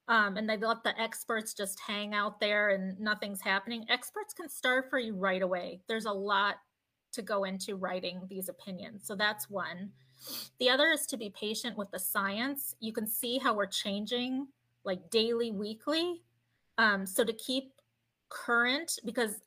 [0.08, 3.86] Um, and they let the experts just hang out there and nothing's happening.
[3.90, 5.80] Experts can start for you right away.
[5.88, 6.56] There's a lot
[7.14, 9.06] to go into writing these opinions.
[9.08, 9.92] So that's one.
[10.60, 12.76] The other is to be patient with the science.
[12.80, 14.48] You can see how we're changing
[14.84, 16.22] like daily, weekly.
[16.78, 17.72] Um, so to keep
[18.30, 19.42] current, because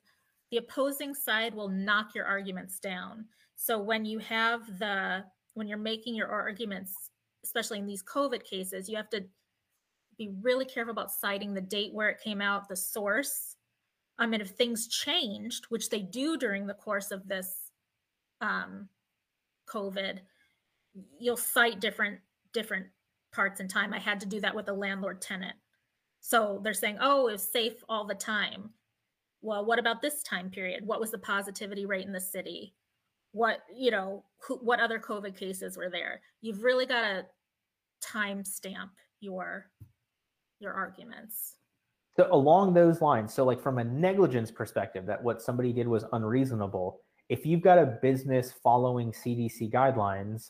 [0.49, 3.25] the opposing side will knock your arguments down.
[3.55, 7.09] So when you have the when you're making your arguments,
[7.43, 9.25] especially in these COVID cases, you have to
[10.17, 13.55] be really careful about citing the date where it came out, the source.
[14.19, 17.71] I mean, if things changed, which they do during the course of this
[18.41, 18.89] um,
[19.69, 20.19] COVID,
[21.19, 22.19] you'll cite different
[22.53, 22.87] different
[23.33, 23.93] parts in time.
[23.93, 25.55] I had to do that with a landlord tenant.
[26.21, 28.71] So they're saying, oh, it was safe all the time
[29.41, 30.85] well, what about this time period?
[30.85, 32.73] What was the positivity rate in the city?
[33.31, 36.21] What, you know, who, what other COVID cases were there?
[36.41, 37.25] You've really got to
[38.01, 39.69] time stamp your
[40.59, 41.55] your arguments.
[42.15, 46.03] So along those lines, so like from a negligence perspective, that what somebody did was
[46.13, 47.01] unreasonable.
[47.29, 50.49] If you've got a business following CDC guidelines,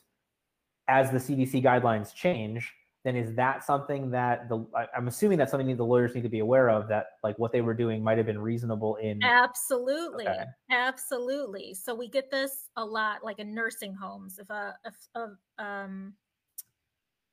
[0.88, 4.66] as the CDC guidelines change, then is that something that the
[4.96, 7.52] I'm assuming that's something that the lawyers need to be aware of that like what
[7.52, 10.28] they were doing might have been reasonable in Absolutely.
[10.28, 10.44] Okay.
[10.72, 11.74] Absolutely.
[11.74, 16.14] So we get this a lot like in nursing homes if a if a um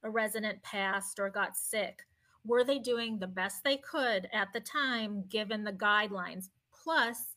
[0.05, 2.03] a resident passed or got sick,
[2.47, 6.49] were they doing the best they could at the time given the guidelines?
[6.83, 7.35] Plus,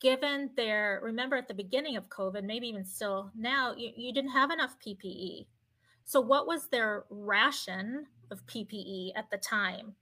[0.00, 4.32] given their, remember at the beginning of COVID, maybe even still now, you, you didn't
[4.32, 5.46] have enough PPE.
[6.04, 9.94] So, what was their ration of PPE at the time?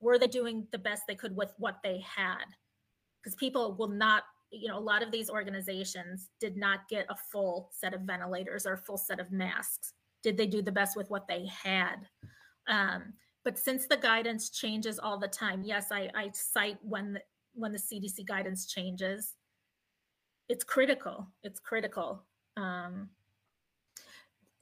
[0.00, 2.44] Were they doing the best they could with what they had?
[3.22, 7.16] Because people will not, you know, a lot of these organizations did not get a
[7.32, 9.94] full set of ventilators or a full set of masks.
[10.22, 11.96] Did they do the best with what they had?
[12.66, 13.14] Um,
[13.44, 17.20] but since the guidance changes all the time, yes, I, I cite when the,
[17.54, 19.34] when the CDC guidance changes.
[20.48, 21.28] It's critical.
[21.42, 22.24] It's critical.
[22.56, 23.10] Um,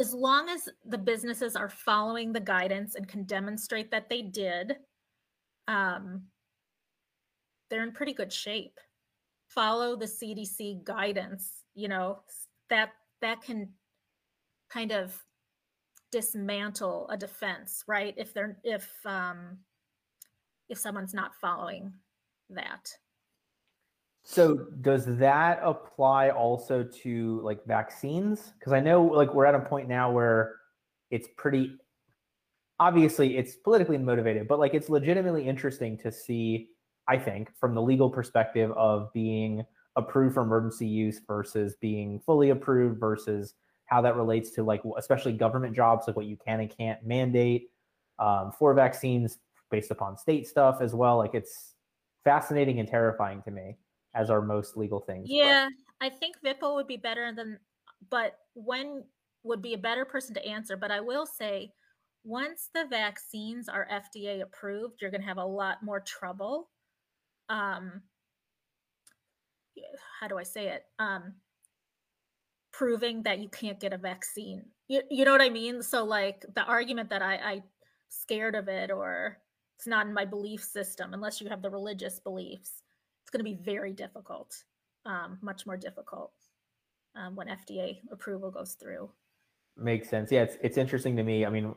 [0.00, 4.76] as long as the businesses are following the guidance and can demonstrate that they did,
[5.68, 6.22] um,
[7.70, 8.78] they're in pretty good shape.
[9.48, 11.62] Follow the CDC guidance.
[11.74, 12.20] You know
[12.68, 12.90] that
[13.20, 13.68] that can
[14.70, 15.16] kind of
[16.12, 18.14] dismantle a defense, right?
[18.16, 19.58] If they're if um,
[20.68, 21.92] if someone's not following
[22.50, 22.88] that.
[24.24, 28.52] So does that apply also to like vaccines?
[28.58, 30.56] Because I know like we're at a point now where
[31.10, 31.76] it's pretty
[32.78, 36.68] obviously it's politically motivated, but like it's legitimately interesting to see,
[37.08, 39.64] I think, from the legal perspective of being
[39.96, 43.54] approved for emergency use versus being fully approved versus
[43.92, 47.68] how that relates to like especially government jobs, like what you can and can't mandate
[48.18, 49.38] um, for vaccines
[49.70, 51.18] based upon state stuff as well.
[51.18, 51.74] Like it's
[52.24, 53.76] fascinating and terrifying to me,
[54.14, 55.28] as are most legal things.
[55.28, 55.68] Yeah,
[56.00, 56.06] but.
[56.06, 57.58] I think Vipul would be better than,
[58.10, 59.04] but when
[59.44, 60.76] would be a better person to answer.
[60.76, 61.72] But I will say,
[62.24, 66.70] once the vaccines are FDA approved, you're going to have a lot more trouble.
[67.48, 68.02] Um,
[70.20, 70.84] how do I say it?
[70.98, 71.34] Um,
[72.72, 74.64] proving that you can't get a vaccine.
[74.88, 75.82] You, you know what I mean?
[75.82, 77.62] So like the argument that I, I
[78.08, 79.38] scared of it or
[79.76, 82.82] it's not in my belief system unless you have the religious beliefs,
[83.22, 84.64] it's going to be very difficult,
[85.06, 86.32] um, much more difficult
[87.14, 89.10] um, when FDA approval goes through.
[89.76, 90.30] Makes sense.
[90.30, 91.46] Yeah, it's it's interesting to me.
[91.46, 91.74] I mean,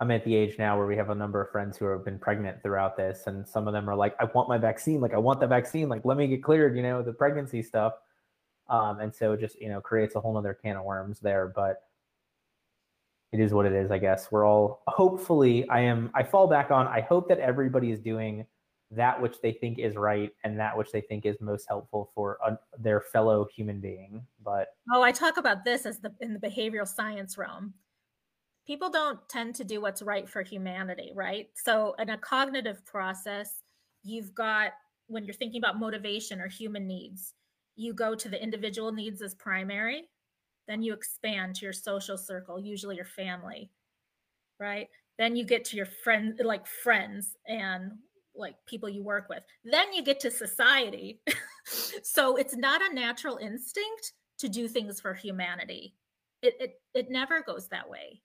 [0.00, 2.18] I'm at the age now where we have a number of friends who have been
[2.18, 5.00] pregnant throughout this, and some of them are like, "I want my vaccine.
[5.00, 5.88] Like, I want the vaccine.
[5.88, 7.94] Like, let me get cleared." You know, the pregnancy stuff.
[8.68, 11.52] Um, and so it just, you know, creates a whole nother can of worms there.
[11.54, 11.82] But
[13.32, 14.30] it is what it is, I guess.
[14.30, 18.46] We're all hopefully I am I fall back on I hope that everybody is doing
[18.90, 22.38] that which they think is right and that which they think is most helpful for
[22.78, 24.24] their fellow human being.
[24.42, 27.74] But oh, I talk about this as the in the behavioral science realm.
[28.66, 31.48] People don't tend to do what's right for humanity, right?
[31.54, 33.62] So in a cognitive process,
[34.02, 34.72] you've got
[35.06, 37.34] when you're thinking about motivation or human needs,
[37.78, 40.08] you go to the individual needs as primary,
[40.66, 43.70] then you expand to your social circle, usually your family,
[44.58, 44.88] right?
[45.16, 47.92] Then you get to your friends, like friends and
[48.34, 49.44] like people you work with.
[49.64, 51.20] Then you get to society.
[52.02, 55.94] so it's not a natural instinct to do things for humanity.
[56.42, 58.22] It it it never goes that way.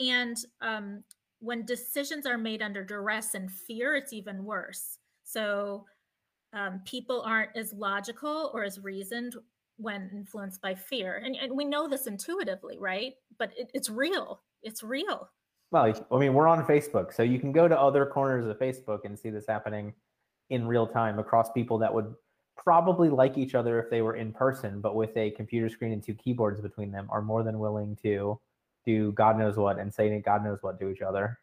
[0.00, 1.04] And um,
[1.38, 4.98] when decisions are made under duress and fear, it's even worse.
[5.24, 5.86] So
[6.52, 9.36] um, people aren't as logical or as reasoned
[9.76, 11.22] when influenced by fear.
[11.24, 13.14] And, and we know this intuitively, right?
[13.38, 14.40] But it, it's real.
[14.62, 15.28] It's real.
[15.70, 19.00] Well, I mean, we're on Facebook, so you can go to other corners of Facebook
[19.04, 19.92] and see this happening
[20.48, 22.14] in real time across people that would
[22.56, 26.02] probably like each other if they were in person, but with a computer screen and
[26.02, 28.40] two keyboards between them, are more than willing to
[28.86, 31.38] do God knows what and say God knows what to each other.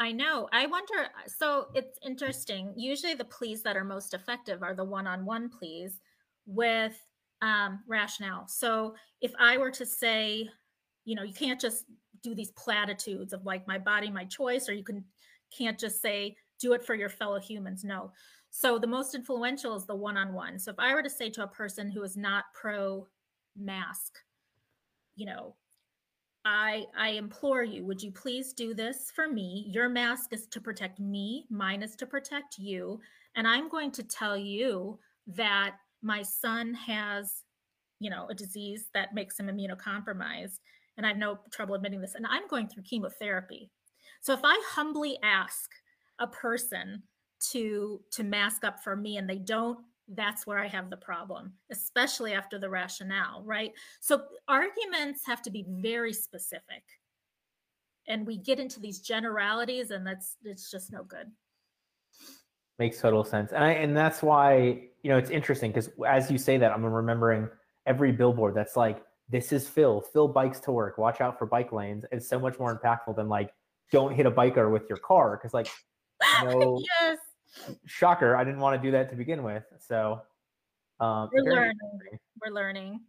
[0.00, 0.48] I know.
[0.50, 1.08] I wonder.
[1.26, 2.72] So it's interesting.
[2.74, 6.00] Usually, the pleas that are most effective are the one on one pleas
[6.46, 6.98] with
[7.42, 8.48] um, rationale.
[8.48, 10.48] So if I were to say,
[11.04, 11.84] you know, you can't just
[12.22, 15.04] do these platitudes of like my body, my choice, or you can
[15.56, 17.84] can't just say do it for your fellow humans.
[17.84, 18.10] No.
[18.50, 20.58] So the most influential is the one on one.
[20.58, 23.06] So if I were to say to a person who is not pro
[23.54, 24.14] mask,
[25.14, 25.56] you know,
[26.44, 29.66] I I implore you, would you please do this for me?
[29.68, 33.00] Your mask is to protect me, mine is to protect you,
[33.34, 37.44] and I'm going to tell you that my son has,
[37.98, 40.60] you know, a disease that makes him immunocompromised,
[40.96, 43.70] and I have no trouble admitting this, and I'm going through chemotherapy.
[44.22, 45.70] So if I humbly ask
[46.18, 47.02] a person
[47.52, 49.78] to to mask up for me and they don't
[50.14, 53.72] that's where I have the problem, especially after the rationale, right?
[54.00, 56.82] So arguments have to be very specific.
[58.08, 61.30] And we get into these generalities and that's it's just no good.
[62.78, 63.52] Makes total sense.
[63.52, 66.84] And I and that's why, you know, it's interesting because as you say that, I'm
[66.84, 67.48] remembering
[67.86, 70.00] every billboard that's like, this is Phil.
[70.00, 70.98] Phil bikes to work.
[70.98, 72.04] Watch out for bike lanes.
[72.10, 73.52] It's so much more impactful than like
[73.92, 75.68] don't hit a biker with your car because like
[76.42, 77.18] no yes.
[77.86, 79.64] Shocker, I didn't want to do that to begin with.
[79.78, 80.22] So
[81.00, 81.76] um, we're learning.
[82.44, 83.00] We're learning.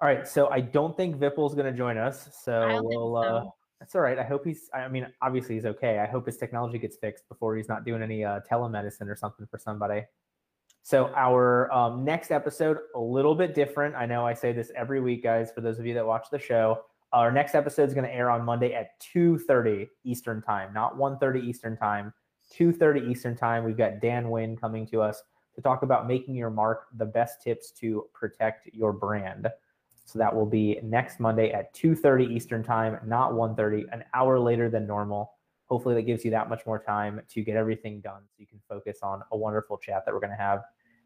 [0.00, 2.28] All right, so I don't think Vipul's going to join us.
[2.42, 3.14] So we'll.
[3.14, 3.28] So.
[3.28, 3.44] Uh,
[3.82, 4.18] that's all right.
[4.18, 4.70] I hope he's.
[4.72, 5.98] I mean, obviously he's okay.
[5.98, 9.46] I hope his technology gets fixed before he's not doing any uh, telemedicine or something
[9.50, 10.04] for somebody.
[10.84, 13.96] So our um, next episode, a little bit different.
[13.96, 15.50] I know I say this every week, guys.
[15.52, 16.82] For those of you that watch the show,
[17.12, 21.44] our next episode is going to air on Monday at 2:30 Eastern Time, not 1:30
[21.44, 22.14] Eastern Time.
[22.52, 23.64] 2:30 Eastern Time.
[23.64, 25.22] We've got Dan Wynn coming to us
[25.54, 29.48] to talk about making your mark, the best tips to protect your brand.
[30.04, 34.68] So that will be next Monday at 2:30 Eastern Time, not 1:30, an hour later
[34.68, 35.32] than normal.
[35.66, 38.60] Hopefully that gives you that much more time to get everything done so you can
[38.68, 40.62] focus on a wonderful chat that we're going to have.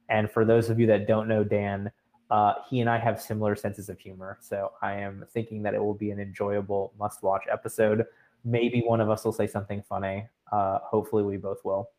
[0.09, 1.90] And for those of you that don't know Dan,
[2.30, 4.38] uh, he and I have similar senses of humor.
[4.40, 8.05] So I am thinking that it will be an enjoyable must watch episode.
[8.44, 10.28] Maybe one of us will say something funny.
[10.53, 11.90] Uh, hopefully we both will.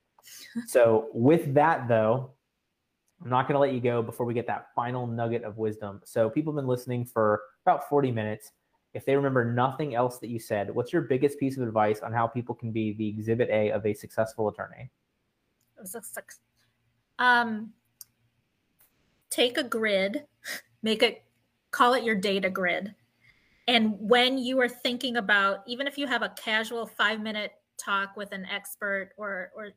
[0.68, 2.32] so with that though,
[3.24, 6.02] I'm not going to let you go before we get that final nugget of wisdom.
[6.04, 8.52] So, people have been listening for about 40 minutes.
[8.94, 12.14] If they remember nothing else that you said, what's your biggest piece of advice on
[12.14, 14.90] how people can be the exhibit A of a successful attorney?
[17.20, 17.74] Um,
[19.30, 20.26] take a grid,
[20.84, 21.24] make it,
[21.72, 22.96] call it your data grid.
[23.68, 28.18] And when you are thinking about, even if you have a casual five minute talk
[28.18, 29.70] with an expert or, or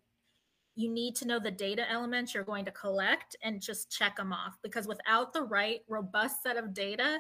[0.74, 4.32] you need to know the data elements you're going to collect and just check them
[4.32, 4.57] off.
[4.62, 7.18] Because without the right robust set of data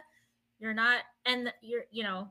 [0.58, 2.30] you're not and you're you know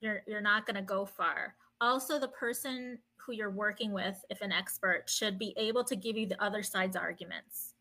[0.00, 1.54] you're you're not going to go far.
[1.80, 6.16] Also the person who you're working with if an expert should be able to give
[6.16, 7.74] you the other side's arguments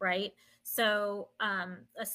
[0.00, 0.32] right?
[0.62, 2.06] So um a,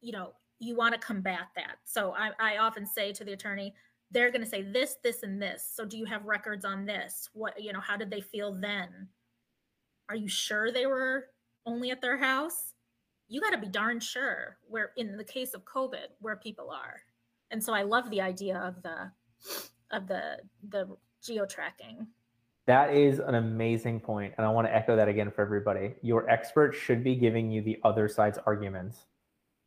[0.00, 1.76] you know you want to combat that.
[1.84, 3.74] So I, I often say to the attorney
[4.14, 5.68] they're going to say this this and this.
[5.74, 7.28] So do you have records on this?
[7.34, 9.08] What you know how did they feel then?
[10.08, 11.26] Are you sure they were
[11.66, 12.72] only at their house?
[13.28, 17.00] You got to be darn sure where in the case of covid where people are.
[17.50, 19.10] And so i love the idea of the
[19.90, 20.38] of the
[20.68, 22.06] the geo tracking
[22.66, 25.94] that is an amazing point and i want to echo that again for everybody.
[26.02, 29.06] Your expert should be giving you the other side's arguments.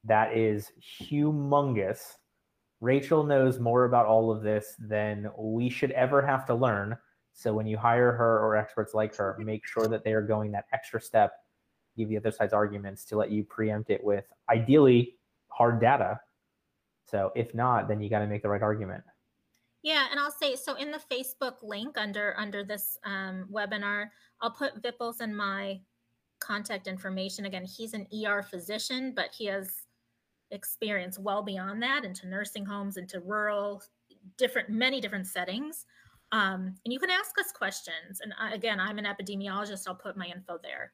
[0.03, 2.15] That is humongous
[2.79, 6.97] Rachel knows more about all of this than we should ever have to learn.
[7.33, 10.51] So when you hire her or experts like her, make sure that they are going
[10.51, 11.33] that extra step,
[11.95, 15.15] give the other side's arguments to let you preempt it with ideally
[15.49, 16.19] hard data.
[17.05, 19.03] So if not, then you got to make the right argument.
[19.81, 24.07] Yeah, and I'll say so in the Facebook link under under this um, webinar,
[24.41, 25.79] I'll put Vipul's and my
[26.39, 27.45] contact information.
[27.45, 29.86] Again, he's an ER physician, but he has
[30.51, 33.81] experience well beyond that into nursing homes, into rural,
[34.37, 35.85] different, many different settings.
[36.31, 38.21] Um, and you can ask us questions.
[38.21, 39.87] And I, again, I'm an epidemiologist.
[39.87, 40.93] I'll put my info there.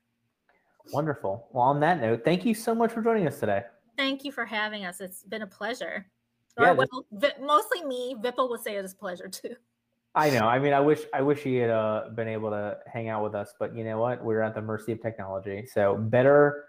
[0.91, 1.47] Wonderful.
[1.51, 3.63] Well, on that note, thank you so much for joining us today.
[3.97, 5.01] Thank you for having us.
[5.01, 6.05] It's been a pleasure.
[6.59, 7.05] Yeah, or well,
[7.41, 8.15] mostly me.
[8.21, 9.55] Vipul will say it's a pleasure too.
[10.15, 10.41] I know.
[10.41, 13.33] I mean, I wish I wish he had uh, been able to hang out with
[13.33, 14.23] us, but you know what?
[14.23, 15.65] We're at the mercy of technology.
[15.65, 16.65] So better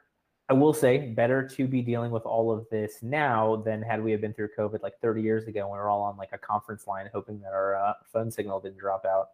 [0.49, 4.13] I will say better to be dealing with all of this now than had we
[4.13, 6.39] have been through COVID like 30 years ago when we were all on like a
[6.39, 9.29] conference line hoping that our uh, phone signal didn't drop out.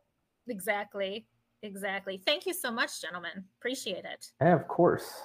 [0.49, 1.27] Exactly.
[1.63, 2.17] Exactly.
[2.25, 3.45] Thank you so much, gentlemen.
[3.59, 4.31] Appreciate it.
[4.41, 5.23] Yeah, of course.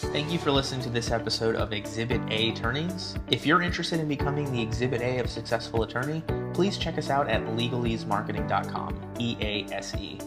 [0.00, 3.16] Thank you for listening to this episode of Exhibit A Attorneys.
[3.30, 6.22] If you're interested in becoming the Exhibit A of successful attorney,
[6.54, 9.14] please check us out at legaleasemarketing.com.
[9.18, 10.18] E A S E.